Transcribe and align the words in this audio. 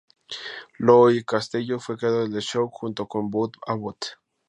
Lou 0.79 1.13
Costello 1.27 1.79
fue 1.79 1.95
creador 1.95 2.27
del 2.27 2.41
show 2.41 2.67
junto 2.71 3.07
con 3.07 3.29
Bud 3.29 3.51
Abbott. 3.67 4.17